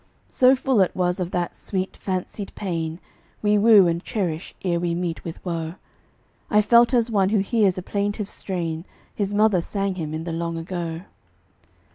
So 0.29 0.55
full 0.55 0.81
it 0.81 0.95
was 0.95 1.19
of 1.19 1.29
that 1.29 1.55
sweet, 1.55 1.95
fancied 1.95 2.55
pain 2.55 2.99
We 3.43 3.59
woo 3.59 3.85
and 3.85 4.03
cherish 4.03 4.55
ere 4.65 4.79
we 4.79 4.95
meet 4.95 5.23
with 5.23 5.37
woe, 5.45 5.75
I 6.49 6.63
felt 6.63 6.91
as 6.91 7.11
one 7.11 7.29
who 7.29 7.37
hears 7.37 7.77
a 7.77 7.83
plaintive 7.83 8.27
strain 8.27 8.83
His 9.13 9.35
mother 9.35 9.61
sang 9.61 9.93
him 9.93 10.11
in 10.15 10.23
the 10.23 10.31
long 10.31 10.57
ago. 10.57 11.01